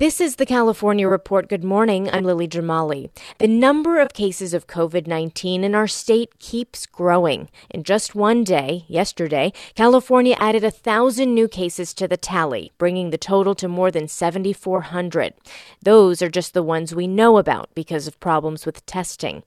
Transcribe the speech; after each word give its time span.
This 0.00 0.18
is 0.18 0.36
the 0.36 0.46
California 0.46 1.06
Report. 1.06 1.46
Good 1.46 1.62
morning. 1.62 2.08
I'm 2.10 2.24
Lily 2.24 2.48
Jamali. 2.48 3.10
The 3.36 3.46
number 3.46 4.00
of 4.00 4.14
cases 4.14 4.54
of 4.54 4.66
COVID 4.66 5.06
19 5.06 5.62
in 5.62 5.74
our 5.74 5.86
state 5.86 6.38
keeps 6.38 6.86
growing. 6.86 7.50
In 7.68 7.84
just 7.84 8.14
one 8.14 8.42
day, 8.42 8.86
yesterday, 8.88 9.52
California 9.74 10.36
added 10.40 10.64
a 10.64 10.70
thousand 10.70 11.34
new 11.34 11.46
cases 11.48 11.92
to 11.92 12.08
the 12.08 12.16
tally, 12.16 12.72
bringing 12.78 13.10
the 13.10 13.18
total 13.18 13.54
to 13.56 13.68
more 13.68 13.90
than 13.90 14.08
7,400. 14.08 15.34
Those 15.82 16.22
are 16.22 16.30
just 16.30 16.54
the 16.54 16.62
ones 16.62 16.94
we 16.94 17.06
know 17.06 17.36
about 17.36 17.68
because 17.74 18.06
of 18.06 18.18
problems 18.20 18.64
with 18.64 18.86
testing. 18.86 19.42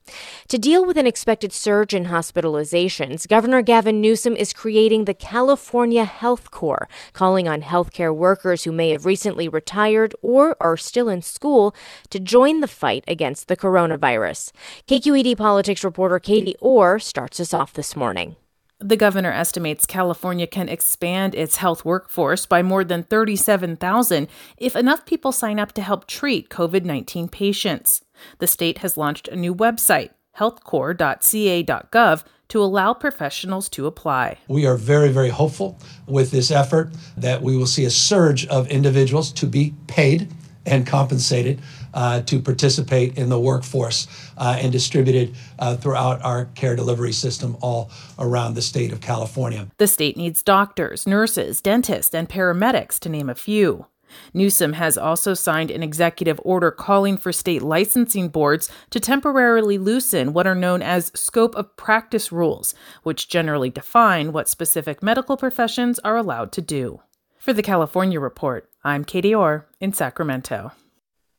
To 0.46 0.56
deal 0.56 0.86
with 0.86 0.96
an 0.96 1.06
expected 1.08 1.52
surge 1.52 1.92
in 1.92 2.04
hospitalizations, 2.04 3.26
Governor 3.26 3.60
Gavin 3.60 4.00
Newsom 4.00 4.36
is 4.36 4.52
creating 4.52 5.06
the 5.06 5.14
California 5.14 6.04
Health 6.04 6.52
Corps, 6.52 6.88
calling 7.12 7.48
on 7.48 7.62
healthcare 7.62 8.14
workers 8.14 8.62
who 8.62 8.70
may 8.70 8.90
have 8.90 9.04
recently 9.04 9.48
retired 9.48 10.14
or 10.22 10.43
or 10.44 10.56
are 10.60 10.76
still 10.76 11.08
in 11.08 11.22
school 11.22 11.74
to 12.10 12.20
join 12.20 12.60
the 12.60 12.68
fight 12.68 13.04
against 13.08 13.48
the 13.48 13.56
coronavirus. 13.56 14.52
KQED 14.86 15.36
politics 15.36 15.84
reporter 15.84 16.18
Katie 16.18 16.56
Orr 16.60 16.98
starts 16.98 17.40
us 17.40 17.54
off 17.54 17.72
this 17.72 17.96
morning. 17.96 18.36
The 18.80 18.96
governor 18.96 19.32
estimates 19.32 19.86
California 19.86 20.46
can 20.46 20.68
expand 20.68 21.34
its 21.34 21.56
health 21.56 21.84
workforce 21.84 22.44
by 22.44 22.62
more 22.62 22.84
than 22.84 23.04
37,000 23.04 24.28
if 24.58 24.76
enough 24.76 25.06
people 25.06 25.32
sign 25.32 25.58
up 25.58 25.72
to 25.72 25.82
help 25.82 26.06
treat 26.06 26.50
COVID 26.50 26.84
19 26.84 27.28
patients. 27.28 28.02
The 28.38 28.46
state 28.46 28.78
has 28.78 28.96
launched 28.96 29.28
a 29.28 29.36
new 29.36 29.54
website, 29.54 30.10
healthcorps.ca.gov, 30.38 32.24
to 32.54 32.62
allow 32.62 32.94
professionals 32.94 33.68
to 33.68 33.84
apply. 33.84 34.38
We 34.46 34.64
are 34.64 34.76
very, 34.76 35.08
very 35.08 35.28
hopeful 35.28 35.76
with 36.06 36.30
this 36.30 36.52
effort 36.52 36.92
that 37.16 37.42
we 37.42 37.56
will 37.56 37.66
see 37.66 37.84
a 37.84 37.90
surge 37.90 38.46
of 38.46 38.68
individuals 38.68 39.32
to 39.32 39.46
be 39.46 39.74
paid 39.88 40.28
and 40.64 40.86
compensated 40.86 41.60
uh, 41.94 42.20
to 42.22 42.38
participate 42.38 43.18
in 43.18 43.28
the 43.28 43.40
workforce 43.40 44.06
uh, 44.38 44.56
and 44.60 44.70
distributed 44.70 45.34
uh, 45.58 45.74
throughout 45.74 46.24
our 46.24 46.44
care 46.54 46.76
delivery 46.76 47.12
system 47.12 47.56
all 47.60 47.90
around 48.20 48.54
the 48.54 48.62
state 48.62 48.92
of 48.92 49.00
California. 49.00 49.66
The 49.78 49.88
state 49.88 50.16
needs 50.16 50.40
doctors, 50.40 51.08
nurses, 51.08 51.60
dentists, 51.60 52.14
and 52.14 52.28
paramedics, 52.28 53.00
to 53.00 53.08
name 53.08 53.28
a 53.28 53.34
few. 53.34 53.86
Newsom 54.32 54.74
has 54.74 54.98
also 54.98 55.34
signed 55.34 55.70
an 55.70 55.82
executive 55.82 56.40
order 56.44 56.70
calling 56.70 57.16
for 57.16 57.32
state 57.32 57.62
licensing 57.62 58.28
boards 58.28 58.70
to 58.90 59.00
temporarily 59.00 59.78
loosen 59.78 60.32
what 60.32 60.46
are 60.46 60.54
known 60.54 60.82
as 60.82 61.12
scope 61.14 61.54
of 61.56 61.76
practice 61.76 62.30
rules, 62.32 62.74
which 63.02 63.28
generally 63.28 63.70
define 63.70 64.32
what 64.32 64.48
specific 64.48 65.02
medical 65.02 65.36
professions 65.36 65.98
are 66.00 66.16
allowed 66.16 66.52
to 66.52 66.60
do. 66.62 67.00
For 67.38 67.52
the 67.52 67.62
California 67.62 68.20
Report, 68.20 68.70
I'm 68.82 69.04
Katie 69.04 69.34
Orr 69.34 69.66
in 69.80 69.92
Sacramento. 69.92 70.72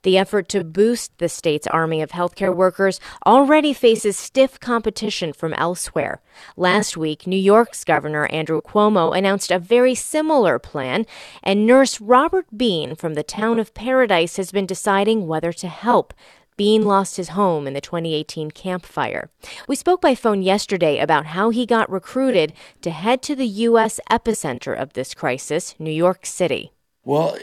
The 0.06 0.20
effort 0.20 0.48
to 0.50 0.64
boost 0.64 1.18
the 1.18 1.28
state's 1.28 1.66
army 1.66 2.00
of 2.00 2.12
healthcare 2.12 2.56
workers 2.56 3.00
already 3.26 3.74
faces 3.74 4.16
stiff 4.16 4.60
competition 4.60 5.34
from 5.34 5.52
elsewhere. 5.56 6.22
Last 6.56 6.96
week, 6.96 7.26
New 7.26 7.36
York's 7.36 7.84
Governor 7.84 8.28
Andrew 8.28 8.62
Cuomo 8.62 9.18
announced 9.18 9.50
a 9.50 9.58
very 9.58 9.96
similar 9.96 10.60
plan, 10.60 11.08
and 11.42 11.66
nurse 11.66 12.00
Robert 12.00 12.46
Bean 12.56 12.94
from 12.96 13.16
the 13.16 13.24
town 13.24 13.58
of 13.58 13.74
Paradise 13.74 14.38
has 14.38 14.52
been 14.52 14.68
deciding 14.68 15.26
whether 15.26 15.52
to 15.54 15.68
help. 15.68 16.14
Bean 16.56 16.84
lost 16.84 17.18
his 17.18 17.30
home 17.30 17.66
in 17.66 17.74
the 17.74 17.82
2018 17.82 18.52
Camp 18.52 18.86
Fire. 18.86 19.32
We 19.68 19.76
spoke 19.76 20.02
by 20.02 20.14
phone 20.14 20.44
yesterday 20.44 21.00
about 21.00 21.26
how 21.26 21.50
he 21.50 21.66
got 21.66 21.90
recruited 21.90 22.54
to 22.84 22.92
head 22.92 23.24
to 23.24 23.36
the 23.36 23.48
U.S. 23.48 24.00
epicenter 24.12 24.80
of 24.80 24.94
this 24.94 25.16
crisis, 25.16 25.74
New 25.80 25.90
York 25.90 26.28
City. 26.28 26.74
Well, 27.04 27.40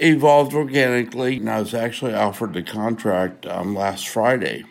evolved 0.00 0.54
organically, 0.54 1.36
and 1.36 1.50
I 1.50 1.60
was 1.60 1.74
actually 1.74 2.14
offered 2.14 2.52
the 2.52 2.62
contract 2.62 3.46
um, 3.46 3.74
last 3.74 4.08
Friday 4.08 4.64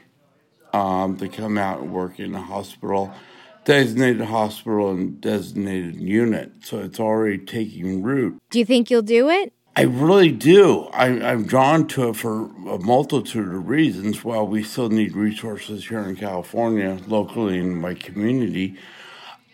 um, 0.74 1.18
to 1.18 1.28
come 1.28 1.58
out 1.58 1.82
and 1.82 1.94
work 1.94 2.20
in 2.20 2.34
a 2.36 2.42
hospital, 2.42 3.14
designated 3.66 4.22
hospital 4.22 4.92
and 4.92 5.22
designated 5.22 5.96
unit. 5.96 6.52
So 6.64 6.80
it's 6.80 7.00
already 7.00 7.38
taking 7.38 8.02
root. 8.02 8.42
Do 8.50 8.60
you 8.60 8.66
think 8.66 8.90
you'll 8.90 9.02
do 9.02 9.30
it? 9.30 9.54
I 9.76 9.84
really 9.84 10.32
do. 10.32 10.90
I, 10.92 11.08
I'm 11.08 11.46
drawn 11.46 11.88
to 11.90 12.10
it 12.10 12.18
for 12.18 12.48
a 12.70 12.78
multitude 12.80 13.48
of 13.48 13.70
reasons. 13.70 14.24
While 14.24 14.46
we 14.48 14.64
still 14.64 14.90
need 14.90 15.16
resources 15.16 15.88
here 15.88 16.02
in 16.02 16.18
California, 16.18 17.00
locally 17.08 17.58
in 17.58 17.80
my 17.80 17.94
community, 17.94 18.76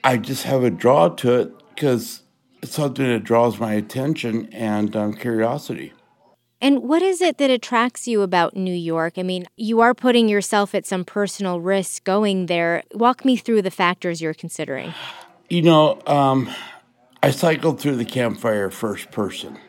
I 0.04 0.18
just 0.18 0.44
have 0.44 0.64
a 0.64 0.72
draw 0.72 1.10
to 1.10 1.34
it 1.42 1.52
because 1.70 2.24
something 2.64 3.08
that 3.08 3.24
draws 3.24 3.60
my 3.60 3.74
attention 3.74 4.52
and 4.54 4.96
um, 4.96 5.14
curiosity. 5.14 5.94
And 6.60 6.84
what 6.84 7.04
is 7.04 7.22
it 7.22 7.38
that 7.38 7.52
attracts 7.52 8.08
you 8.08 8.24
about 8.24 8.56
New 8.56 8.74
York? 8.74 9.14
I 9.18 9.24
mean, 9.24 9.46
you 9.58 9.80
are 9.80 9.94
putting 9.94 10.28
yourself 10.28 10.74
at 10.74 10.88
some 10.88 11.06
personal 11.06 11.60
risk 11.60 12.04
going 12.04 12.48
there. 12.48 12.84
Walk 12.94 13.24
me 13.24 13.38
through 13.38 13.62
the 13.62 13.72
factors 13.72 14.22
you're 14.22 14.34
considering. 14.34 14.94
You 15.50 15.62
know, 15.62 16.02
um, 16.08 16.50
I 17.22 17.30
cycled 17.30 17.80
through 17.80 17.98
the 17.98 18.06
Camp 18.06 18.40
Fire 18.40 18.72
first 18.72 19.12
person, 19.12 19.60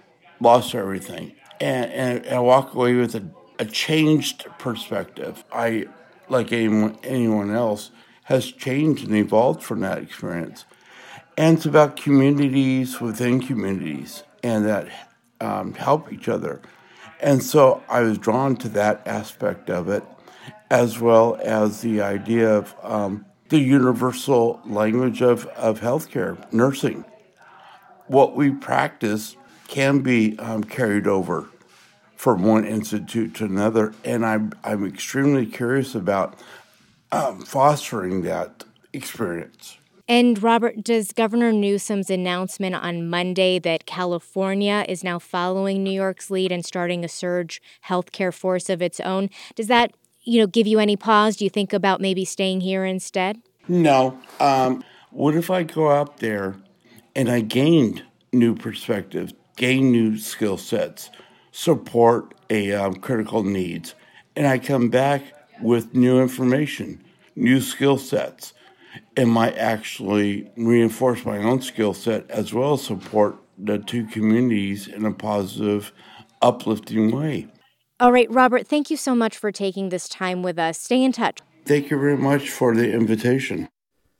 lost 0.40 0.74
everything, 0.74 1.34
and, 1.60 1.92
and 1.92 2.26
I 2.26 2.40
walk 2.40 2.74
away 2.74 2.94
with 2.94 3.14
a, 3.14 3.30
a 3.58 3.66
changed 3.66 4.46
perspective. 4.58 5.44
I, 5.52 5.86
like 6.30 6.52
anyone, 6.52 6.98
anyone 7.04 7.50
else, 7.50 7.90
has 8.24 8.50
changed 8.50 9.06
and 9.06 9.16
evolved 9.16 9.62
from 9.62 9.80
that 9.80 9.98
experience. 9.98 10.64
And 11.38 11.56
it's 11.56 11.66
about 11.66 11.94
communities 11.94 13.00
within 13.00 13.40
communities 13.40 14.24
and 14.42 14.66
that 14.66 14.88
um, 15.40 15.72
help 15.72 16.12
each 16.12 16.28
other. 16.28 16.60
And 17.20 17.44
so 17.44 17.80
I 17.88 18.00
was 18.00 18.18
drawn 18.18 18.56
to 18.56 18.68
that 18.70 19.06
aspect 19.06 19.70
of 19.70 19.88
it, 19.88 20.02
as 20.68 20.98
well 20.98 21.38
as 21.40 21.80
the 21.80 22.02
idea 22.02 22.52
of 22.52 22.74
um, 22.82 23.24
the 23.50 23.60
universal 23.60 24.60
language 24.66 25.22
of, 25.22 25.46
of 25.46 25.80
healthcare, 25.80 26.52
nursing. 26.52 27.04
What 28.08 28.34
we 28.34 28.50
practice 28.50 29.36
can 29.68 30.00
be 30.00 30.36
um, 30.40 30.64
carried 30.64 31.06
over 31.06 31.46
from 32.16 32.42
one 32.42 32.64
institute 32.64 33.36
to 33.36 33.44
another, 33.44 33.94
and 34.04 34.26
I'm, 34.26 34.54
I'm 34.64 34.84
extremely 34.84 35.46
curious 35.46 35.94
about 35.94 36.36
um, 37.12 37.42
fostering 37.42 38.22
that 38.22 38.64
experience. 38.92 39.77
And 40.10 40.42
Robert, 40.42 40.82
does 40.82 41.12
Governor 41.12 41.52
Newsom's 41.52 42.08
announcement 42.08 42.74
on 42.74 43.10
Monday 43.10 43.58
that 43.58 43.84
California 43.84 44.86
is 44.88 45.04
now 45.04 45.18
following 45.18 45.84
New 45.84 45.90
York's 45.90 46.30
lead 46.30 46.50
and 46.50 46.64
starting 46.64 47.04
a 47.04 47.08
surge 47.08 47.60
healthcare 47.86 48.32
force 48.32 48.70
of 48.70 48.80
its 48.80 49.00
own, 49.00 49.28
does 49.54 49.66
that, 49.66 49.92
you 50.22 50.40
know, 50.40 50.46
give 50.46 50.66
you 50.66 50.78
any 50.78 50.96
pause? 50.96 51.36
Do 51.36 51.44
you 51.44 51.50
think 51.50 51.74
about 51.74 52.00
maybe 52.00 52.24
staying 52.24 52.62
here 52.62 52.86
instead? 52.86 53.42
No. 53.68 54.18
Um, 54.40 54.82
what 55.10 55.34
if 55.34 55.50
I 55.50 55.62
go 55.62 55.90
out 55.90 56.16
there 56.16 56.56
and 57.14 57.28
I 57.30 57.40
gained 57.40 58.02
new 58.32 58.54
perspectives, 58.54 59.34
gain 59.56 59.92
new 59.92 60.16
skill 60.16 60.56
sets, 60.56 61.10
support 61.52 62.34
a 62.48 62.72
um, 62.72 62.94
critical 62.94 63.42
needs, 63.42 63.94
and 64.34 64.46
I 64.46 64.58
come 64.58 64.88
back 64.88 65.22
with 65.60 65.94
new 65.94 66.22
information, 66.22 67.04
new 67.36 67.60
skill 67.60 67.98
sets? 67.98 68.54
It 69.16 69.26
might 69.26 69.56
actually 69.56 70.50
reinforce 70.56 71.24
my 71.24 71.38
own 71.38 71.60
skill 71.60 71.94
set 71.94 72.30
as 72.30 72.52
well 72.52 72.74
as 72.74 72.82
support 72.82 73.36
the 73.56 73.78
two 73.78 74.04
communities 74.06 74.86
in 74.86 75.04
a 75.04 75.12
positive, 75.12 75.92
uplifting 76.42 77.10
way. 77.10 77.48
All 78.00 78.12
right, 78.12 78.30
Robert, 78.30 78.68
thank 78.68 78.90
you 78.90 78.96
so 78.96 79.14
much 79.14 79.36
for 79.36 79.50
taking 79.50 79.88
this 79.88 80.08
time 80.08 80.42
with 80.42 80.58
us. 80.58 80.78
Stay 80.78 81.02
in 81.02 81.10
touch. 81.12 81.40
Thank 81.64 81.90
you 81.90 81.98
very 81.98 82.16
much 82.16 82.48
for 82.48 82.74
the 82.74 82.92
invitation. 82.92 83.68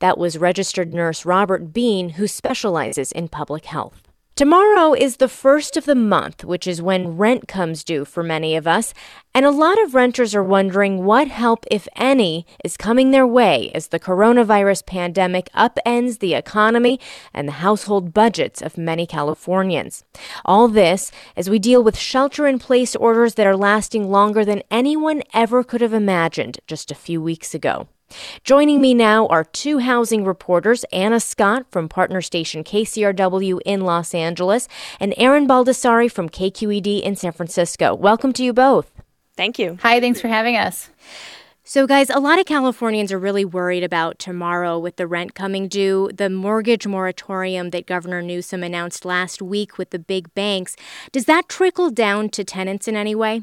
That 0.01 0.19
was 0.19 0.37
registered 0.37 0.93
nurse 0.93 1.25
Robert 1.25 1.73
Bean, 1.73 2.11
who 2.11 2.27
specializes 2.27 3.13
in 3.13 3.29
public 3.29 3.67
health. 3.67 4.08
Tomorrow 4.39 4.95
is 4.95 5.17
the 5.17 5.27
first 5.27 5.77
of 5.77 5.85
the 5.85 5.97
month, 5.97 6.45
which 6.45 6.69
is 6.69 6.81
when 6.81 7.17
rent 7.17 7.49
comes 7.49 7.83
due 7.83 8.05
for 8.05 8.23
many 8.23 8.55
of 8.55 8.69
us, 8.69 8.95
and 9.35 9.45
a 9.45 9.51
lot 9.51 9.83
of 9.83 9.97
renters 9.97 10.33
are 10.33 10.45
wondering 10.45 11.05
what 11.05 11.27
help, 11.27 11.67
if 11.73 11.89
any, 11.97 12.47
is 12.65 12.77
coming 12.77 13.11
their 13.11 13.27
way 13.27 13.73
as 13.75 13.89
the 13.89 13.99
coronavirus 13.99 14.87
pandemic 14.87 15.49
upends 15.57 16.21
the 16.21 16.35
economy 16.35 17.01
and 17.35 17.49
the 17.49 17.67
household 17.67 18.15
budgets 18.15 18.63
of 18.63 18.79
many 18.79 19.09
Californians. 19.09 20.05
All 20.45 20.69
this 20.69 21.11
as 21.37 21.51
we 21.51 21.59
deal 21.59 21.83
with 21.83 21.99
shelter 21.99 22.47
in 22.47 22.61
place 22.61 22.95
orders 22.95 23.35
that 23.35 23.47
are 23.49 23.57
lasting 23.57 24.09
longer 24.09 24.45
than 24.45 24.63
anyone 24.71 25.25
ever 25.35 25.65
could 25.65 25.81
have 25.81 25.93
imagined 25.93 26.61
just 26.69 26.93
a 26.93 26.95
few 26.95 27.21
weeks 27.21 27.55
ago. 27.57 27.89
Joining 28.45 28.81
me 28.81 28.95
now 28.95 29.27
are 29.27 29.45
two 29.45 29.79
housing 29.79 30.25
reporters, 30.25 30.85
Anna 30.93 31.21
Scott 31.21 31.67
from 31.71 31.89
partner 31.89 32.21
station 32.21 32.65
KCRW 32.65 33.61
in 33.65 33.83
Los 33.83 34.15
Angeles 34.15 34.69
and 34.99 35.15
Erin 35.17 35.47
Baldassari 35.47 36.11
from 36.11 36.29
KQED 36.29 37.03
in 37.03 37.17
San 37.17 37.33
Francisco. 37.33 37.95
Welcome 37.95 38.33
to 38.35 38.45
you 38.45 38.53
both. 38.53 38.91
Thank 39.37 39.59
you. 39.59 39.79
Hi, 39.83 40.01
thanks 40.01 40.21
for 40.21 40.29
having 40.29 40.57
us. 40.57 40.91
So, 41.63 41.87
guys, 41.87 42.09
a 42.09 42.19
lot 42.19 42.39
of 42.39 42.47
Californians 42.47 43.13
are 43.13 43.19
really 43.19 43.45
worried 43.45 43.85
about 43.85 44.19
tomorrow 44.19 44.79
with 44.79 44.97
the 44.97 45.07
rent 45.07 45.35
coming 45.35 45.69
due, 45.69 46.11
the 46.15 46.31
mortgage 46.31 46.87
moratorium 46.87 47.71
that 47.71 47.85
Governor 47.85 48.23
Newsom 48.23 48.63
announced 48.63 49.05
last 49.05 49.43
week 49.43 49.77
with 49.77 49.91
the 49.91 49.99
big 49.99 50.33
banks. 50.35 50.77
Does 51.13 51.27
that 51.27 51.47
trickle 51.47 51.91
down 51.91 52.31
to 52.31 52.43
tenants 52.43 52.89
in 52.89 52.97
any 52.97 53.15
way? 53.15 53.43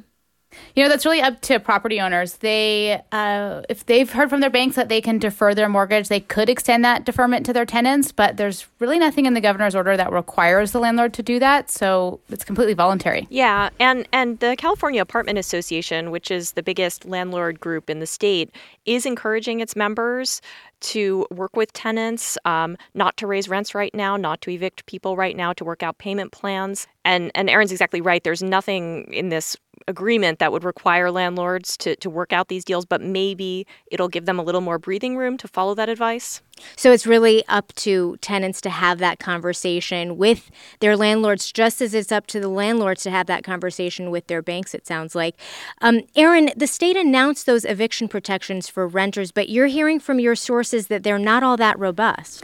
You 0.76 0.84
know, 0.84 0.90
that's 0.90 1.06
really 1.06 1.22
up 1.22 1.42
to 1.42 1.60
property 1.60 2.00
owners. 2.02 2.38
They, 2.38 3.02
uh, 3.12 3.62
if 3.70 3.86
they've 3.86 4.12
heard 4.12 4.30
from 4.30 4.42
their 4.42 4.50
banks 4.50 4.76
that 4.76 4.90
they 4.90 5.02
can 5.02 5.20
defer 5.20 5.54
their 5.54 5.70
mortgage, 5.70 6.08
they 6.08 6.20
could 6.20 6.50
extend 6.50 6.84
that 6.86 7.06
deferment 7.06 7.46
to 7.48 7.54
their 7.54 7.66
tenants. 7.66 8.12
But 8.12 8.38
there's 8.38 8.68
really 8.80 9.00
nothing 9.00 9.26
in 9.26 9.34
the 9.34 9.42
governor's 9.42 9.76
order 9.76 9.96
that 9.98 10.12
requires 10.12 10.72
the 10.72 10.80
landlord 10.80 11.14
to 11.14 11.24
do 11.24 11.40
that, 11.40 11.70
so 11.70 12.20
it's 12.30 12.44
completely 12.44 12.74
voluntary. 12.74 13.28
Yeah, 13.30 13.70
and 13.80 14.08
and 14.12 14.40
the 14.40 14.56
California 14.58 15.02
Apartment 15.02 15.38
Association, 15.38 16.12
which 16.12 16.32
is 16.32 16.54
the 16.54 16.64
biggest 16.64 17.06
landlord 17.06 17.60
group 17.60 17.90
in 17.90 18.00
the 18.00 18.08
state, 18.08 18.52
is 18.86 19.06
encouraging 19.06 19.60
its 19.60 19.76
members 19.76 20.42
to 20.82 21.26
work 21.32 21.56
with 21.56 21.74
tenants, 21.74 22.38
um, 22.46 22.78
not 22.94 23.18
to 23.18 23.28
raise 23.28 23.50
rents 23.50 23.74
right 23.74 23.94
now, 23.96 24.18
not 24.18 24.42
to 24.42 24.52
evict 24.52 24.86
people 24.86 25.16
right 25.16 25.36
now, 25.36 25.54
to 25.54 25.66
work 25.66 25.82
out 25.82 25.98
payment 25.98 26.32
plans. 26.32 26.88
And 27.04 27.32
and 27.34 27.50
Erin's 27.50 27.72
exactly 27.72 28.02
right. 28.02 28.24
There's 28.24 28.44
nothing 28.44 29.12
in 29.12 29.30
this 29.30 29.56
agreement 29.88 30.40
that 30.40 30.52
would 30.52 30.64
require 30.64 31.12
landlords 31.12 31.78
to, 31.78 31.96
to 31.98 32.10
work 32.10 32.34
out 32.34 32.48
these 32.48 32.66
deals, 32.66 32.86
but 32.86 33.02
maybe 33.02 33.66
it'll 33.92 34.08
give 34.08 34.26
them 34.26 34.40
a 34.40 34.44
little 34.44 34.62
more 34.62 34.78
breathing 34.80 35.18
room 35.18 35.38
to 35.38 35.48
follow 35.48 35.76
that 35.76 35.90
advice. 35.90 36.42
So 36.76 36.92
it's 36.92 37.06
really 37.06 37.46
up 37.48 37.74
to 37.76 38.18
tenants 38.22 38.62
to 38.62 38.70
have 38.70 39.00
that 39.00 39.20
conversation 39.20 40.18
with 40.18 40.50
their 40.80 40.96
landlords, 40.96 41.52
just 41.52 41.82
as 41.82 41.94
it's 41.94 42.12
up 42.12 42.28
to 42.28 42.40
the 42.40 42.48
landlords 42.48 43.04
to 43.04 43.12
have 43.12 43.28
that 43.28 43.44
conversation 43.44 44.12
with 44.12 44.28
their 44.28 44.42
banks, 44.42 44.74
it 44.74 44.88
sounds 44.88 45.16
like. 45.16 45.36
Um, 45.82 46.02
Erin, 46.16 46.52
the 46.56 46.68
state 46.68 46.96
announced 46.96 47.46
those 47.46 47.66
eviction 47.66 48.08
protections 48.08 48.70
for 48.70 48.88
renters, 48.88 49.32
but 49.32 49.50
you're 49.50 49.68
hearing 49.68 50.00
from 50.00 50.20
your 50.20 50.36
sources 50.36 50.88
that 50.88 51.04
they're 51.04 51.20
not 51.20 51.44
all 51.44 51.58
that 51.58 51.78
robust. 51.78 52.44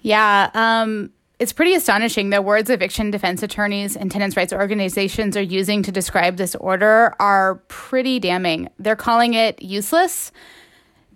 Yeah. 0.00 0.50
Um, 0.54 1.10
it's 1.42 1.52
pretty 1.52 1.74
astonishing. 1.74 2.30
The 2.30 2.40
words 2.40 2.70
eviction 2.70 3.10
defense 3.10 3.42
attorneys 3.42 3.96
and 3.96 4.12
tenants' 4.12 4.36
rights 4.36 4.52
organizations 4.52 5.36
are 5.36 5.42
using 5.42 5.82
to 5.82 5.90
describe 5.90 6.36
this 6.36 6.54
order 6.54 7.16
are 7.18 7.56
pretty 7.66 8.20
damning. 8.20 8.68
They're 8.78 8.94
calling 8.94 9.34
it 9.34 9.60
useless, 9.60 10.30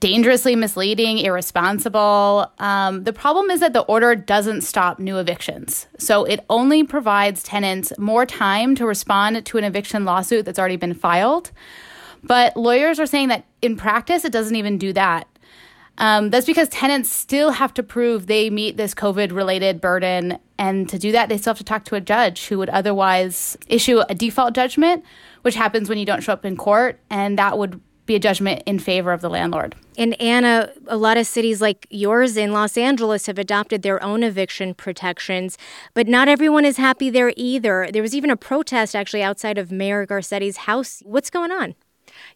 dangerously 0.00 0.56
misleading, 0.56 1.18
irresponsible. 1.18 2.50
Um, 2.58 3.04
the 3.04 3.12
problem 3.12 3.50
is 3.52 3.60
that 3.60 3.72
the 3.72 3.82
order 3.82 4.16
doesn't 4.16 4.62
stop 4.62 4.98
new 4.98 5.18
evictions. 5.18 5.86
So 5.96 6.24
it 6.24 6.44
only 6.50 6.82
provides 6.82 7.44
tenants 7.44 7.92
more 7.96 8.26
time 8.26 8.74
to 8.74 8.84
respond 8.84 9.46
to 9.46 9.58
an 9.58 9.62
eviction 9.62 10.04
lawsuit 10.04 10.44
that's 10.44 10.58
already 10.58 10.74
been 10.74 10.94
filed. 10.94 11.52
But 12.24 12.56
lawyers 12.56 12.98
are 12.98 13.06
saying 13.06 13.28
that 13.28 13.44
in 13.62 13.76
practice, 13.76 14.24
it 14.24 14.32
doesn't 14.32 14.56
even 14.56 14.76
do 14.76 14.92
that. 14.94 15.28
Um, 15.98 16.30
that's 16.30 16.46
because 16.46 16.68
tenants 16.68 17.10
still 17.10 17.52
have 17.52 17.72
to 17.74 17.82
prove 17.82 18.26
they 18.26 18.50
meet 18.50 18.76
this 18.76 18.94
COVID 18.94 19.32
related 19.32 19.80
burden. 19.80 20.38
And 20.58 20.88
to 20.88 20.98
do 20.98 21.12
that, 21.12 21.28
they 21.28 21.38
still 21.38 21.52
have 21.52 21.58
to 21.58 21.64
talk 21.64 21.84
to 21.86 21.94
a 21.94 22.00
judge 22.00 22.46
who 22.48 22.58
would 22.58 22.70
otherwise 22.70 23.56
issue 23.66 24.00
a 24.08 24.14
default 24.14 24.54
judgment, 24.54 25.04
which 25.42 25.54
happens 25.54 25.88
when 25.88 25.98
you 25.98 26.06
don't 26.06 26.22
show 26.22 26.32
up 26.32 26.44
in 26.44 26.56
court. 26.56 27.00
And 27.10 27.38
that 27.38 27.58
would 27.58 27.80
be 28.06 28.14
a 28.14 28.18
judgment 28.20 28.62
in 28.66 28.78
favor 28.78 29.12
of 29.12 29.20
the 29.20 29.28
landlord. 29.28 29.74
And 29.98 30.20
Anna, 30.20 30.70
a 30.86 30.96
lot 30.96 31.16
of 31.16 31.26
cities 31.26 31.60
like 31.60 31.86
yours 31.90 32.36
in 32.36 32.52
Los 32.52 32.76
Angeles 32.76 33.26
have 33.26 33.38
adopted 33.38 33.82
their 33.82 34.02
own 34.02 34.22
eviction 34.22 34.74
protections, 34.74 35.58
but 35.92 36.06
not 36.06 36.28
everyone 36.28 36.64
is 36.64 36.76
happy 36.76 37.10
there 37.10 37.32
either. 37.36 37.88
There 37.92 38.02
was 38.02 38.14
even 38.14 38.30
a 38.30 38.36
protest 38.36 38.94
actually 38.94 39.22
outside 39.22 39.58
of 39.58 39.72
Mayor 39.72 40.06
Garcetti's 40.06 40.58
house. 40.58 41.02
What's 41.04 41.30
going 41.30 41.50
on? 41.50 41.74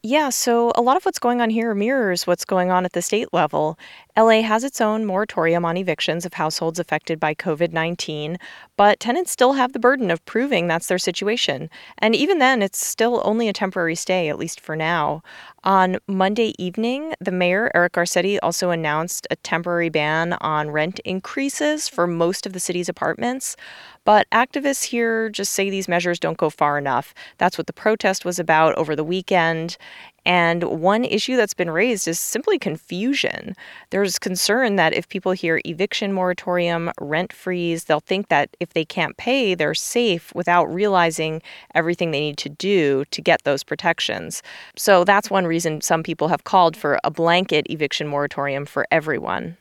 Yeah, 0.03 0.31
so 0.31 0.73
a 0.77 0.83
lot 0.83 0.97
of 0.97 1.05
what's 1.05 1.19
going 1.19 1.41
on 1.41 1.51
here 1.51 1.75
mirrors 1.75 2.27
what's 2.27 2.45
going 2.45 2.71
on 2.71 2.85
at 2.85 2.93
the 2.93 3.03
state 3.03 3.33
level. 3.33 3.79
LA 4.17 4.43
has 4.43 4.65
its 4.65 4.81
own 4.81 5.05
moratorium 5.05 5.65
on 5.65 5.77
evictions 5.77 6.27
of 6.27 6.35
households 6.35 6.79
affected 6.79 7.21
by 7.21 7.35
COVID 7.35 7.73
19, 7.73 8.39
but 8.77 9.01
tenants 9.01 9.31
still 9.31 9.53
have 9.55 9.73
the 9.73 9.79
burden 9.79 10.11
of 10.11 10.25
proving 10.25 10.67
that's 10.67 10.89
their 10.89 10.99
situation. 10.99 11.71
And 11.99 12.15
even 12.15 12.39
then, 12.39 12.63
it's 12.63 12.85
still 12.85 13.23
only 13.25 13.49
a 13.49 13.53
temporary 13.53 13.95
stay, 13.95 14.29
at 14.29 14.39
least 14.39 14.61
for 14.61 14.75
now. 14.75 15.23
On 15.63 15.99
Monday 16.07 16.55
evening, 16.59 17.15
the 17.21 17.31
mayor, 17.31 17.71
Eric 17.75 17.93
Garcetti, 17.93 18.39
also 18.43 18.71
announced 18.71 19.27
a 19.31 19.37
temporary 19.37 19.91
ban 19.91 20.33
on 20.41 20.71
rent 20.71 21.01
increases 21.05 21.89
for 21.89 22.07
most 22.07 22.47
of 22.47 22.53
the 22.53 22.61
city's 22.61 22.89
apartments. 22.89 23.57
But 24.05 24.29
activists 24.31 24.85
here 24.85 25.29
just 25.29 25.53
say 25.53 25.69
these 25.69 25.89
measures 25.89 26.19
don't 26.19 26.39
go 26.39 26.49
far 26.49 26.79
enough. 26.79 27.15
That's 27.39 27.59
what 27.59 27.67
the 27.67 27.73
protest 27.73 28.25
was 28.25 28.39
about 28.39 28.75
over 28.77 28.97
the 28.97 29.05
weekend. 29.05 29.77
And 30.25 30.65
one 30.65 31.05
issue 31.05 31.37
that's 31.37 31.55
been 31.55 31.71
raised 31.71 32.09
is 32.09 32.19
simply 32.19 32.59
confusion. 32.59 33.55
There's 33.91 34.19
concern 34.19 34.77
that 34.77 34.95
if 34.95 35.09
people 35.09 35.33
hear 35.33 35.61
eviction 35.65 36.13
moratorium, 36.13 36.91
rent 37.01 37.33
freeze, 37.33 37.85
they'll 37.85 38.01
think 38.01 38.29
that 38.29 38.57
if 38.59 38.73
they 38.73 38.85
can't 38.85 39.17
pay, 39.17 39.55
they're 39.55 39.75
safe 39.75 40.35
without 40.35 40.65
realizing 40.65 41.43
everything 41.75 42.11
they 42.11 42.21
need 42.21 42.39
to 42.39 42.49
do 42.49 43.05
to 43.11 43.23
get 43.23 43.45
those 43.45 43.63
protections. 43.63 44.43
So 44.77 45.05
that's 45.05 45.31
one 45.31 45.47
reason 45.47 45.81
some 45.81 46.03
people 46.03 46.29
have 46.29 46.45
called 46.45 46.77
for 46.77 46.99
a 47.05 47.11
blanket 47.11 47.67
eviction 47.71 48.07
moratorium 48.07 48.67
for 48.67 48.87
everyone. 48.91 49.57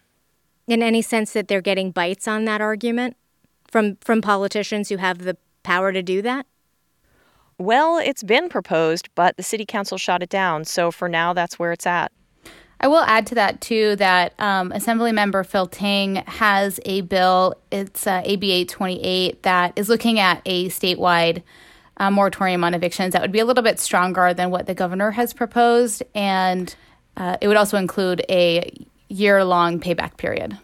In 0.67 0.84
any 0.84 1.01
sense 1.01 1.34
that 1.34 1.48
they're 1.48 1.62
getting 1.62 1.91
bites 1.91 2.27
on 2.27 2.46
that 2.46 2.62
argument 2.62 3.15
from 3.71 3.97
from 4.01 4.21
politicians 4.21 4.89
who 4.89 4.97
have 4.97 5.19
the 5.19 5.38
power 5.63 5.91
to 5.91 6.01
do 6.01 6.21
that? 6.21 6.45
Well, 7.57 7.97
it's 7.97 8.23
been 8.23 8.47
proposed, 8.47 9.09
but 9.15 9.35
the 9.35 9.43
city 9.43 9.65
council 9.65 9.97
shot 9.97 10.23
it 10.23 10.29
down. 10.29 10.63
So 10.63 10.91
for 10.91 11.09
now, 11.09 11.33
that's 11.33 11.59
where 11.59 11.73
it's 11.73 11.85
at. 11.85 12.11
I 12.81 12.88
will 12.88 13.01
add 13.01 13.27
to 13.27 13.35
that 13.35 13.59
too 13.59 13.97
that 13.97 14.33
um, 14.39 14.71
Assemblymember 14.71 15.45
Phil 15.45 15.67
Ting 15.67 16.15
has 16.15 16.79
a 16.85 17.01
bill. 17.01 17.55
It's 17.71 18.07
uh, 18.07 18.21
AB 18.23 18.49
828 18.49 19.43
that 19.43 19.73
is 19.75 19.89
looking 19.89 20.19
at 20.19 20.41
a 20.45 20.69
statewide 20.69 21.43
uh, 21.97 22.09
moratorium 22.09 22.63
on 22.63 22.73
evictions 22.73 23.11
that 23.11 23.21
would 23.21 23.33
be 23.33 23.39
a 23.39 23.45
little 23.45 23.63
bit 23.63 23.79
stronger 23.79 24.33
than 24.33 24.51
what 24.51 24.65
the 24.65 24.73
governor 24.73 25.11
has 25.11 25.33
proposed, 25.33 26.01
and 26.15 26.73
uh, 27.17 27.35
it 27.41 27.49
would 27.49 27.57
also 27.57 27.75
include 27.75 28.23
a 28.29 28.71
year-long 29.09 29.81
payback 29.81 30.15
period. 30.15 30.57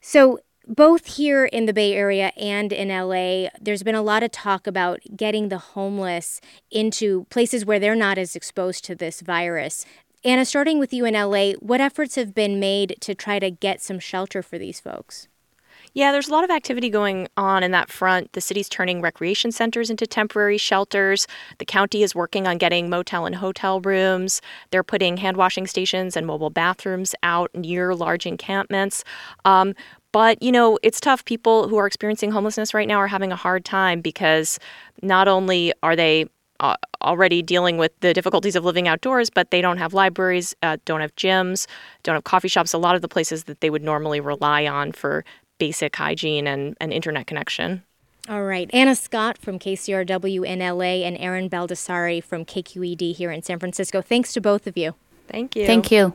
So 0.00 0.40
both 0.70 1.16
here 1.16 1.44
in 1.44 1.66
the 1.66 1.72
Bay 1.72 1.94
Area 1.94 2.32
and 2.36 2.72
in 2.72 2.88
LA, 2.88 3.48
there's 3.60 3.82
been 3.82 3.96
a 3.96 4.02
lot 4.02 4.22
of 4.22 4.30
talk 4.30 4.68
about 4.68 5.00
getting 5.16 5.48
the 5.48 5.58
homeless 5.58 6.40
into 6.70 7.24
places 7.24 7.66
where 7.66 7.80
they're 7.80 7.96
not 7.96 8.18
as 8.18 8.36
exposed 8.36 8.84
to 8.84 8.94
this 8.94 9.20
virus. 9.20 9.84
Anna, 10.24 10.44
starting 10.44 10.78
with 10.78 10.92
you 10.92 11.04
in 11.04 11.14
LA, 11.14 11.52
what 11.54 11.80
efforts 11.80 12.14
have 12.14 12.34
been 12.34 12.60
made 12.60 12.96
to 13.00 13.16
try 13.16 13.40
to 13.40 13.50
get 13.50 13.82
some 13.82 13.98
shelter 13.98 14.42
for 14.42 14.58
these 14.58 14.78
folks? 14.78 15.26
Yeah, 15.92 16.12
there's 16.12 16.28
a 16.28 16.32
lot 16.32 16.44
of 16.44 16.50
activity 16.50 16.88
going 16.88 17.26
on 17.36 17.64
in 17.64 17.72
that 17.72 17.90
front. 17.90 18.32
The 18.32 18.40
city's 18.40 18.68
turning 18.68 19.00
recreation 19.00 19.50
centers 19.50 19.90
into 19.90 20.06
temporary 20.06 20.58
shelters. 20.58 21.26
The 21.58 21.64
county 21.64 22.04
is 22.04 22.14
working 22.14 22.46
on 22.46 22.58
getting 22.58 22.88
motel 22.88 23.26
and 23.26 23.34
hotel 23.34 23.80
rooms. 23.80 24.40
They're 24.70 24.84
putting 24.84 25.16
hand 25.16 25.36
washing 25.36 25.66
stations 25.66 26.16
and 26.16 26.26
mobile 26.26 26.50
bathrooms 26.50 27.14
out 27.24 27.52
near 27.54 27.94
large 27.94 28.24
encampments. 28.24 29.02
Um, 29.44 29.74
but, 30.12 30.42
you 30.42 30.52
know, 30.52 30.78
it's 30.82 31.00
tough. 31.00 31.24
People 31.24 31.68
who 31.68 31.76
are 31.76 31.86
experiencing 31.86 32.30
homelessness 32.30 32.74
right 32.74 32.88
now 32.88 32.96
are 32.96 33.08
having 33.08 33.32
a 33.32 33.36
hard 33.36 33.64
time 33.64 34.00
because 34.00 34.58
not 35.02 35.28
only 35.28 35.72
are 35.82 35.96
they 35.96 36.26
uh, 36.60 36.76
already 37.02 37.42
dealing 37.42 37.78
with 37.78 37.92
the 38.00 38.12
difficulties 38.12 38.54
of 38.54 38.64
living 38.64 38.86
outdoors, 38.86 39.30
but 39.30 39.50
they 39.50 39.62
don't 39.62 39.78
have 39.78 39.94
libraries, 39.94 40.54
uh, 40.62 40.76
don't 40.84 41.00
have 41.00 41.14
gyms, 41.16 41.66
don't 42.02 42.14
have 42.14 42.24
coffee 42.24 42.48
shops, 42.48 42.72
a 42.72 42.78
lot 42.78 42.94
of 42.94 43.02
the 43.02 43.08
places 43.08 43.44
that 43.44 43.60
they 43.60 43.70
would 43.70 43.82
normally 43.82 44.20
rely 44.20 44.66
on 44.66 44.92
for 44.92 45.24
basic 45.58 45.96
hygiene 45.96 46.46
and, 46.46 46.76
and 46.80 46.92
internet 46.92 47.26
connection. 47.26 47.82
All 48.28 48.44
right. 48.44 48.68
Anna 48.72 48.94
Scott 48.94 49.38
from 49.38 49.58
KCRW 49.58 50.46
in 50.46 50.58
LA 50.58 51.06
and 51.06 51.16
Erin 51.18 51.48
Baldassari 51.48 52.22
from 52.22 52.44
KQED 52.44 53.14
here 53.16 53.30
in 53.30 53.42
San 53.42 53.58
Francisco. 53.58 54.02
Thanks 54.02 54.32
to 54.34 54.40
both 54.40 54.66
of 54.66 54.76
you. 54.76 54.94
Thank 55.28 55.56
you. 55.56 55.66
Thank 55.66 55.90
you. 55.90 56.14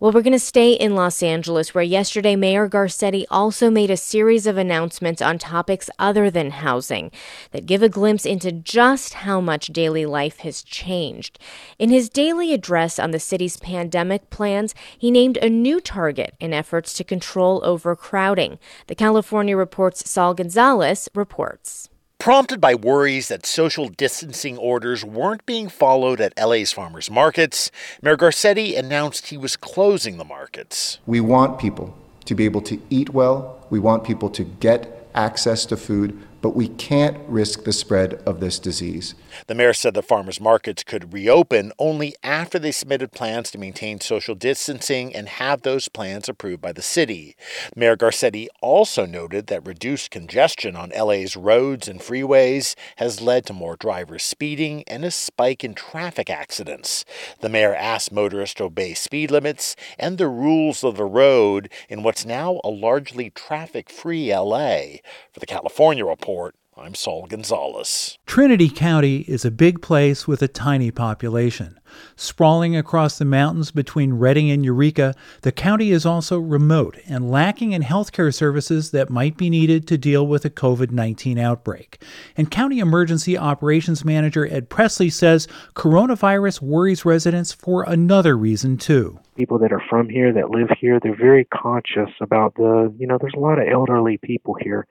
Well, 0.00 0.12
we're 0.12 0.22
going 0.22 0.32
to 0.32 0.38
stay 0.38 0.74
in 0.74 0.94
Los 0.94 1.24
Angeles, 1.24 1.74
where 1.74 1.82
yesterday 1.82 2.36
Mayor 2.36 2.68
Garcetti 2.68 3.24
also 3.32 3.68
made 3.68 3.90
a 3.90 3.96
series 3.96 4.46
of 4.46 4.56
announcements 4.56 5.20
on 5.20 5.38
topics 5.38 5.90
other 5.98 6.30
than 6.30 6.52
housing 6.52 7.10
that 7.50 7.66
give 7.66 7.82
a 7.82 7.88
glimpse 7.88 8.24
into 8.24 8.52
just 8.52 9.14
how 9.14 9.40
much 9.40 9.66
daily 9.66 10.06
life 10.06 10.38
has 10.38 10.62
changed. 10.62 11.40
In 11.80 11.90
his 11.90 12.08
daily 12.08 12.54
address 12.54 13.00
on 13.00 13.10
the 13.10 13.18
city's 13.18 13.56
pandemic 13.56 14.30
plans, 14.30 14.72
he 14.96 15.10
named 15.10 15.36
a 15.38 15.50
new 15.50 15.80
target 15.80 16.36
in 16.38 16.54
efforts 16.54 16.92
to 16.92 17.02
control 17.02 17.60
overcrowding. 17.64 18.60
The 18.86 18.94
California 18.94 19.56
Report's 19.56 20.08
Saul 20.08 20.32
Gonzalez 20.32 21.08
reports. 21.12 21.88
Prompted 22.20 22.60
by 22.60 22.74
worries 22.74 23.28
that 23.28 23.46
social 23.46 23.88
distancing 23.88 24.58
orders 24.58 25.04
weren't 25.04 25.46
being 25.46 25.68
followed 25.68 26.20
at 26.20 26.36
LA's 26.36 26.72
farmers 26.72 27.08
markets, 27.08 27.70
Mayor 28.02 28.16
Garcetti 28.16 28.76
announced 28.76 29.28
he 29.28 29.38
was 29.38 29.56
closing 29.56 30.16
the 30.16 30.24
markets. 30.24 30.98
We 31.06 31.20
want 31.20 31.60
people 31.60 31.96
to 32.24 32.34
be 32.34 32.44
able 32.44 32.60
to 32.62 32.82
eat 32.90 33.10
well, 33.10 33.64
we 33.70 33.78
want 33.78 34.02
people 34.02 34.30
to 34.30 34.42
get 34.42 35.08
access 35.14 35.64
to 35.66 35.76
food, 35.76 36.20
but 36.40 36.54
we 36.54 36.68
can't 36.68 37.18
risk 37.28 37.64
the 37.64 37.72
spread 37.72 38.14
of 38.26 38.40
this 38.40 38.58
disease. 38.58 39.14
The 39.46 39.54
mayor 39.54 39.72
said 39.72 39.94
the 39.94 40.02
farmers 40.02 40.40
markets 40.40 40.84
could 40.84 41.12
reopen 41.12 41.72
only 41.78 42.14
after 42.22 42.58
they 42.58 42.70
submitted 42.70 43.12
plans 43.12 43.50
to 43.50 43.58
maintain 43.58 44.00
social 44.00 44.34
distancing 44.34 45.14
and 45.14 45.28
have 45.28 45.62
those 45.62 45.88
plans 45.88 46.28
approved 46.28 46.60
by 46.60 46.72
the 46.72 46.82
city. 46.82 47.36
Mayor 47.74 47.96
Garcetti 47.96 48.46
also 48.60 49.04
noted 49.04 49.48
that 49.48 49.66
reduced 49.66 50.10
congestion 50.10 50.76
on 50.76 50.90
LA's 50.90 51.36
roads 51.36 51.88
and 51.88 52.00
freeways 52.00 52.74
has 52.96 53.20
led 53.20 53.44
to 53.46 53.52
more 53.52 53.76
drivers 53.76 54.22
speeding 54.22 54.84
and 54.86 55.04
a 55.04 55.10
spike 55.10 55.64
in 55.64 55.74
traffic 55.74 56.30
accidents. 56.30 57.04
The 57.40 57.48
mayor 57.48 57.74
asked 57.74 58.12
motorists 58.12 58.54
to 58.56 58.64
obey 58.64 58.94
speed 58.94 59.30
limits 59.30 59.74
and 59.98 60.18
the 60.18 60.28
rules 60.28 60.84
of 60.84 60.96
the 60.96 61.04
road 61.04 61.70
in 61.88 62.02
what's 62.02 62.24
now 62.24 62.60
a 62.62 62.70
largely 62.70 63.30
traffic 63.30 63.90
free 63.90 64.34
LA. 64.34 64.98
For 65.32 65.40
the 65.40 65.46
California 65.46 66.04
Report, 66.04 66.27
I'm 66.76 66.94
Saul 66.94 67.26
Gonzalez. 67.26 68.18
Trinity 68.26 68.68
County 68.68 69.20
is 69.20 69.46
a 69.46 69.50
big 69.50 69.80
place 69.80 70.28
with 70.28 70.42
a 70.42 70.46
tiny 70.46 70.90
population. 70.90 71.80
Sprawling 72.16 72.76
across 72.76 73.16
the 73.16 73.24
mountains 73.24 73.70
between 73.70 74.12
Redding 74.12 74.50
and 74.50 74.62
Eureka, 74.62 75.14
the 75.40 75.52
county 75.52 75.90
is 75.90 76.04
also 76.04 76.38
remote 76.38 76.98
and 77.08 77.30
lacking 77.30 77.72
in 77.72 77.80
healthcare 77.80 78.32
services 78.32 78.90
that 78.90 79.08
might 79.08 79.38
be 79.38 79.48
needed 79.48 79.88
to 79.88 79.96
deal 79.96 80.26
with 80.26 80.44
a 80.44 80.50
COVID 80.50 80.90
19 80.90 81.38
outbreak. 81.38 82.02
And 82.36 82.50
County 82.50 82.78
Emergency 82.78 83.38
Operations 83.38 84.04
Manager 84.04 84.46
Ed 84.52 84.68
Presley 84.68 85.08
says 85.08 85.48
coronavirus 85.74 86.60
worries 86.60 87.06
residents 87.06 87.54
for 87.54 87.84
another 87.84 88.36
reason, 88.36 88.76
too. 88.76 89.18
People 89.34 89.58
that 89.60 89.72
are 89.72 89.82
from 89.88 90.10
here, 90.10 90.30
that 90.34 90.50
live 90.50 90.68
here, 90.78 91.00
they're 91.00 91.16
very 91.16 91.46
conscious 91.46 92.10
about 92.20 92.54
the, 92.56 92.94
you 92.98 93.06
know, 93.06 93.16
there's 93.18 93.34
a 93.34 93.40
lot 93.40 93.58
of 93.58 93.66
elderly 93.66 94.18
people 94.18 94.54
here 94.60 94.86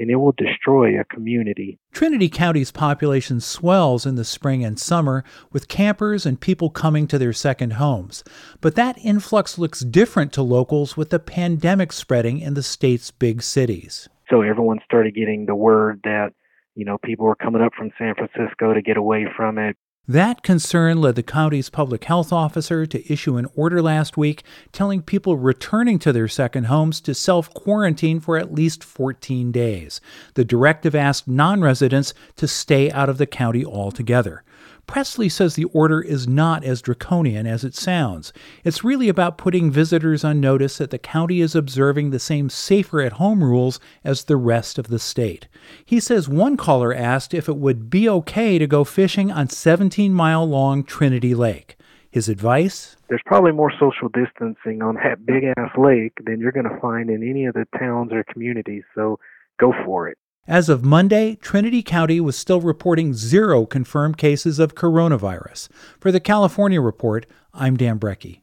and 0.00 0.10
it 0.10 0.16
will 0.16 0.32
destroy 0.32 0.98
a 0.98 1.04
community. 1.04 1.78
Trinity 1.92 2.30
County's 2.30 2.72
population 2.72 3.38
swells 3.38 4.06
in 4.06 4.14
the 4.14 4.24
spring 4.24 4.64
and 4.64 4.80
summer 4.80 5.22
with 5.52 5.68
campers 5.68 6.24
and 6.24 6.40
people 6.40 6.70
coming 6.70 7.06
to 7.06 7.18
their 7.18 7.34
second 7.34 7.74
homes. 7.74 8.24
But 8.62 8.76
that 8.76 8.98
influx 9.04 9.58
looks 9.58 9.80
different 9.80 10.32
to 10.32 10.42
locals 10.42 10.96
with 10.96 11.10
the 11.10 11.18
pandemic 11.18 11.92
spreading 11.92 12.38
in 12.38 12.54
the 12.54 12.62
state's 12.62 13.10
big 13.10 13.42
cities. 13.42 14.08
So 14.30 14.40
everyone 14.40 14.80
started 14.86 15.14
getting 15.14 15.44
the 15.44 15.54
word 15.54 16.00
that, 16.04 16.30
you 16.74 16.86
know, 16.86 16.96
people 17.04 17.26
were 17.26 17.36
coming 17.36 17.60
up 17.60 17.74
from 17.76 17.90
San 17.98 18.14
Francisco 18.14 18.72
to 18.72 18.80
get 18.80 18.96
away 18.96 19.26
from 19.36 19.58
it. 19.58 19.76
That 20.08 20.42
concern 20.42 21.00
led 21.00 21.14
the 21.14 21.22
county's 21.22 21.70
public 21.70 22.04
health 22.04 22.32
officer 22.32 22.86
to 22.86 23.12
issue 23.12 23.36
an 23.36 23.46
order 23.54 23.80
last 23.82 24.16
week 24.16 24.42
telling 24.72 25.02
people 25.02 25.36
returning 25.36 25.98
to 26.00 26.12
their 26.12 26.26
second 26.26 26.64
homes 26.64 27.00
to 27.02 27.14
self 27.14 27.52
quarantine 27.54 28.18
for 28.18 28.36
at 28.36 28.52
least 28.52 28.82
14 28.82 29.52
days. 29.52 30.00
The 30.34 30.44
directive 30.44 30.94
asked 30.94 31.28
non 31.28 31.60
residents 31.60 32.14
to 32.36 32.48
stay 32.48 32.90
out 32.90 33.08
of 33.08 33.18
the 33.18 33.26
county 33.26 33.64
altogether. 33.64 34.42
Presley 34.90 35.28
says 35.28 35.54
the 35.54 35.66
order 35.66 36.00
is 36.00 36.26
not 36.26 36.64
as 36.64 36.82
draconian 36.82 37.46
as 37.46 37.62
it 37.62 37.76
sounds. 37.76 38.32
It's 38.64 38.82
really 38.82 39.08
about 39.08 39.38
putting 39.38 39.70
visitors 39.70 40.24
on 40.24 40.40
notice 40.40 40.78
that 40.78 40.90
the 40.90 40.98
county 40.98 41.40
is 41.40 41.54
observing 41.54 42.10
the 42.10 42.18
same 42.18 42.50
safer 42.50 43.00
at 43.00 43.12
home 43.12 43.44
rules 43.44 43.78
as 44.02 44.24
the 44.24 44.36
rest 44.36 44.80
of 44.80 44.88
the 44.88 44.98
state. 44.98 45.46
He 45.84 46.00
says 46.00 46.28
one 46.28 46.56
caller 46.56 46.92
asked 46.92 47.32
if 47.34 47.48
it 47.48 47.56
would 47.56 47.88
be 47.88 48.08
okay 48.08 48.58
to 48.58 48.66
go 48.66 48.82
fishing 48.82 49.30
on 49.30 49.48
17 49.48 50.12
mile 50.12 50.44
long 50.44 50.82
Trinity 50.82 51.36
Lake. 51.36 51.76
His 52.10 52.28
advice? 52.28 52.96
There's 53.08 53.22
probably 53.24 53.52
more 53.52 53.70
social 53.78 54.08
distancing 54.08 54.82
on 54.82 54.96
that 54.96 55.24
big 55.24 55.44
ass 55.56 55.70
lake 55.78 56.14
than 56.24 56.40
you're 56.40 56.50
going 56.50 56.68
to 56.68 56.80
find 56.80 57.10
in 57.10 57.22
any 57.22 57.44
of 57.44 57.54
the 57.54 57.68
towns 57.78 58.12
or 58.12 58.24
communities, 58.24 58.82
so 58.96 59.20
go 59.60 59.72
for 59.84 60.08
it. 60.08 60.18
As 60.50 60.68
of 60.68 60.84
Monday, 60.84 61.36
Trinity 61.36 61.80
County 61.80 62.20
was 62.20 62.36
still 62.36 62.60
reporting 62.60 63.14
zero 63.14 63.64
confirmed 63.66 64.18
cases 64.18 64.58
of 64.58 64.74
coronavirus. 64.74 65.68
For 66.00 66.10
the 66.10 66.18
California 66.18 66.80
Report, 66.80 67.24
I'm 67.54 67.76
Dan 67.76 68.00
Brekke. 68.00 68.40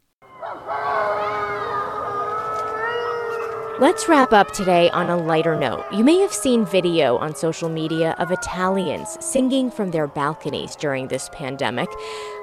Let's 3.82 4.08
wrap 4.08 4.32
up 4.32 4.54
today 4.54 4.90
on 4.92 5.10
a 5.10 5.18
lighter 5.18 5.60
note. 5.60 5.84
You 5.92 6.06
may 6.06 6.18
have 6.20 6.32
seen 6.32 6.66
video 6.66 7.18
on 7.18 7.36
social 7.36 7.68
media 7.68 8.16
of 8.20 8.32
Italians 8.32 9.18
singing 9.20 9.70
from 9.70 9.92
their 9.92 10.08
balconies 10.08 10.78
during 10.78 11.10
this 11.10 11.30
pandemic. 11.34 11.90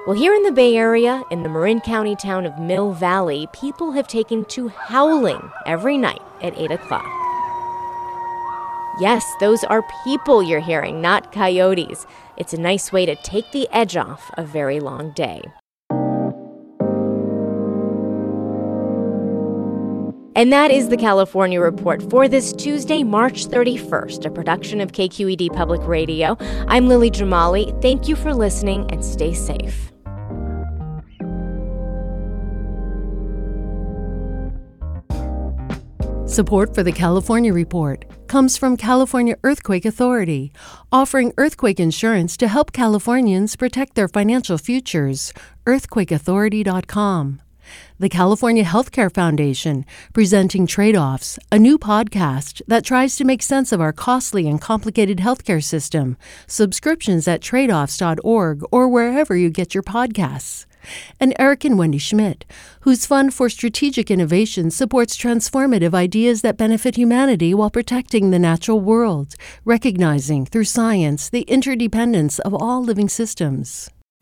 Well, 0.05 0.15
here 0.15 0.35
in 0.35 0.43
the 0.43 0.51
Bay 0.51 0.75
Area, 0.75 1.23
in 1.31 1.41
the 1.41 1.49
Marin 1.49 1.81
County 1.81 2.15
town 2.15 2.45
of 2.45 2.59
Mill 2.59 2.91
Valley, 2.91 3.47
people 3.51 3.93
have 3.93 4.07
taken 4.07 4.45
to 4.45 4.67
howling 4.67 5.49
every 5.65 5.97
night 5.97 6.21
at 6.43 6.55
8 6.55 6.69
o'clock. 6.69 7.24
Yes, 8.99 9.29
those 9.41 9.63
are 9.65 9.83
people 10.05 10.41
you're 10.41 10.61
hearing, 10.61 11.01
not 11.01 11.33
coyotes. 11.33 12.05
It's 12.37 12.53
a 12.53 12.59
nice 12.59 12.93
way 12.93 13.05
to 13.05 13.15
take 13.17 13.51
the 13.51 13.67
edge 13.73 13.97
off 13.97 14.31
a 14.37 14.43
very 14.43 14.79
long 14.79 15.11
day. 15.11 15.41
And 20.37 20.51
that 20.51 20.69
is 20.69 20.89
the 20.89 20.97
California 20.97 21.61
Report 21.61 22.09
for 22.09 22.27
this 22.27 22.51
Tuesday, 22.53 23.03
March 23.03 23.47
31st, 23.47 24.25
a 24.25 24.31
production 24.31 24.81
of 24.81 24.91
KQED 24.91 25.53
Public 25.53 25.85
Radio. 25.87 26.37
I'm 26.67 26.87
Lily 26.87 27.09
Jamali. 27.09 27.81
Thank 27.81 28.09
you 28.09 28.15
for 28.15 28.33
listening 28.33 28.89
and 28.91 29.03
stay 29.03 29.33
safe. 29.33 29.94
Support 36.35 36.75
for 36.75 36.83
the 36.83 36.91
California 36.91 37.53
Report 37.53 38.03
comes 38.27 38.57
from 38.57 38.75
California 38.75 39.37
Earthquake 39.41 39.85
Authority, 39.85 40.51
offering 40.91 41.31
earthquake 41.37 41.79
insurance 41.79 42.35
to 42.35 42.49
help 42.49 42.73
Californians 42.73 43.55
protect 43.55 43.95
their 43.95 44.09
financial 44.09 44.57
futures. 44.57 45.31
EarthquakeAuthority.com. 45.65 47.41
The 47.97 48.09
California 48.09 48.65
Healthcare 48.65 49.13
Foundation, 49.13 49.85
presenting 50.11 50.67
Trade 50.67 50.97
Offs, 50.97 51.39
a 51.53 51.57
new 51.57 51.79
podcast 51.79 52.61
that 52.67 52.83
tries 52.83 53.15
to 53.15 53.23
make 53.23 53.41
sense 53.41 53.71
of 53.71 53.79
our 53.79 53.93
costly 53.93 54.45
and 54.45 54.59
complicated 54.59 55.19
healthcare 55.19 55.63
system. 55.63 56.17
Subscriptions 56.47 57.29
at 57.29 57.39
tradeoffs.org 57.39 58.61
or 58.73 58.89
wherever 58.89 59.37
you 59.37 59.49
get 59.49 59.73
your 59.73 59.83
podcasts 59.83 60.65
and 61.19 61.33
Eric 61.39 61.65
and 61.65 61.77
Wendy 61.77 61.97
Schmidt, 61.97 62.45
whose 62.81 63.05
Fund 63.05 63.33
for 63.33 63.49
Strategic 63.49 64.11
Innovation 64.11 64.69
supports 64.69 65.17
transformative 65.17 65.93
ideas 65.93 66.41
that 66.41 66.57
benefit 66.57 66.95
humanity 66.95 67.53
while 67.53 67.69
protecting 67.69 68.31
the 68.31 68.39
natural 68.39 68.79
world, 68.79 69.35
recognizing 69.63 70.45
through 70.45 70.65
science 70.65 71.29
the 71.29 71.41
interdependence 71.43 72.39
of 72.39 72.53
all 72.53 72.83
living 72.83 73.09
systems. 73.09 73.89